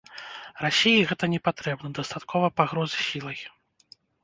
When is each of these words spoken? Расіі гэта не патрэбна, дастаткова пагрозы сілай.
Расіі 0.63 1.03
гэта 1.11 1.29
не 1.33 1.39
патрэбна, 1.49 1.93
дастаткова 1.99 2.51
пагрозы 2.63 2.99
сілай. 3.09 3.39